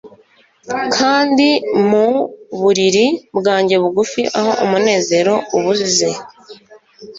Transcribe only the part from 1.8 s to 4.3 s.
mu buriri bwanjye bugufi